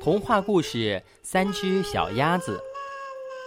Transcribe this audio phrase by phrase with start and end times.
[0.00, 2.56] 童话故事《三只小鸭子》。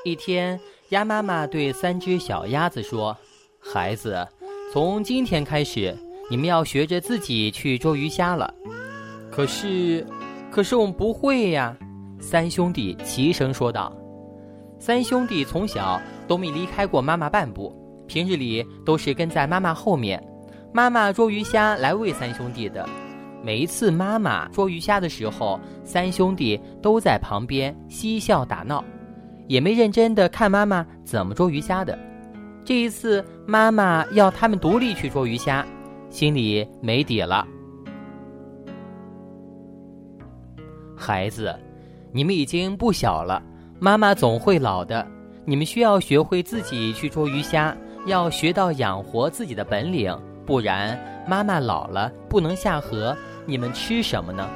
[0.08, 3.18] 一天，鸭妈妈对三只小鸭子说
[3.60, 4.28] ：“孩子，
[4.72, 5.98] 从今天开始，
[6.30, 8.54] 你们要学着自己去捉鱼虾了。”
[9.32, 10.06] 可是，
[10.52, 11.76] 可是我们不会呀！
[12.20, 13.92] 三兄弟齐声说道。
[14.80, 17.76] 三兄弟从小都没离开过妈妈半步，
[18.06, 20.24] 平日里都是跟在妈妈后面，
[20.72, 22.88] 妈妈捉鱼虾来喂三兄弟的。
[23.44, 28.82] 每一次妈妈捉鱼虾的时候，三兄弟都在旁边嬉笑打闹，
[29.48, 32.00] 也没认真的看妈妈怎么捉鱼虾的。
[32.64, 35.66] 这一次妈妈要他们独立去捉鱼虾，
[36.10, 37.46] 心里没底了。
[40.96, 41.54] 孩子，
[42.14, 43.44] 你们已经不小了，
[43.78, 45.06] 妈妈总会老的，
[45.44, 53.14] 你们需要学会自己去捉鱼虾，要学到养活自己的本领，不然妈妈老了不能下河。
[53.46, 54.48] 你们吃什么呢？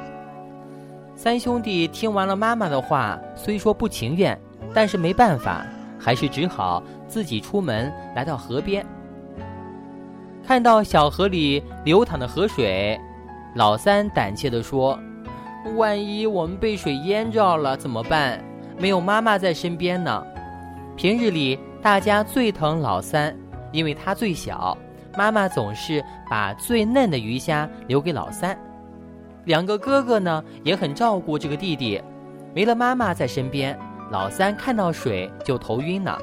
[1.14, 4.38] 三兄弟听完了妈妈的话，虽说不情愿，
[4.72, 5.66] 但是没办法，
[5.98, 8.86] 还是只好自己出门来到河边。
[10.46, 12.98] 看到小河里流淌的河水，
[13.54, 14.98] 老三胆怯地说
[15.76, 18.42] ：“万一我们被水淹着了怎么办？
[18.78, 20.24] 没有妈妈在身边呢。”
[20.96, 23.36] 平日里大家最疼老三，
[23.72, 24.78] 因为他最小，
[25.16, 28.56] 妈妈总是把最嫩的鱼虾留给老三。
[29.44, 32.00] 两个哥哥呢也很照顾这个弟弟，
[32.54, 33.78] 没了妈妈在身边，
[34.10, 36.18] 老三看到水就头晕了。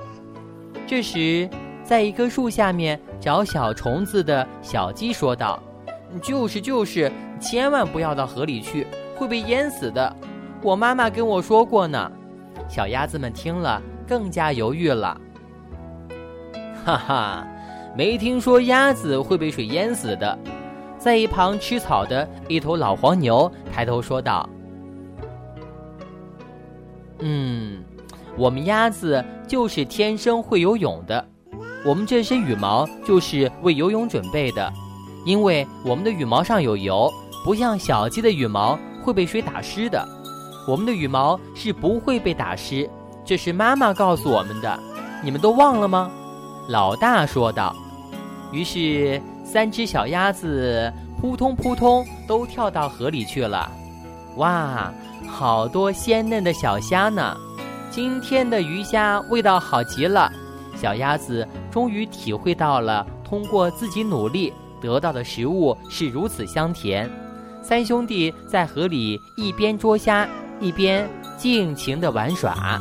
[0.87, 1.49] 这时，
[1.83, 5.61] 在一棵树下面找小虫子的小鸡说道
[6.21, 10.15] ：“就是就是，千万不要到河里去，会被淹死的。
[10.61, 12.11] 我妈妈跟我说过呢。”
[12.67, 15.19] 小鸭子们听了更加犹豫了。
[16.83, 17.47] 哈哈，
[17.95, 20.37] 没听说鸭子会被水淹死的。
[21.05, 24.49] 在一旁吃草的一头老黄牛抬头说道
[27.21, 27.83] ：“嗯，
[28.35, 31.23] 我们鸭子就是天生会游泳的，
[31.85, 34.73] 我们这身羽毛就是为游泳准备的，
[35.27, 37.07] 因为我们的羽毛上有油，
[37.43, 40.03] 不像小鸡的羽毛会被水打湿的，
[40.67, 42.89] 我们的羽毛是不会被打湿，
[43.23, 44.79] 这是妈妈告诉我们的，
[45.23, 46.09] 你们都忘了吗？”
[46.67, 47.75] 老大说道。
[48.51, 49.21] 于是。
[49.47, 50.91] 三只小鸭子
[51.21, 53.71] 扑通扑通都跳到河里去了，
[54.37, 54.91] 哇，
[55.27, 57.37] 好多鲜嫩的小虾呢！
[57.91, 60.31] 今天的鱼虾味道好极了，
[60.75, 64.51] 小鸭子终于体会到了通过自己努力
[64.81, 67.07] 得到的食物是如此香甜。
[67.61, 70.27] 三兄弟在河里一边捉虾，
[70.59, 71.07] 一边
[71.37, 72.79] 尽情的玩耍。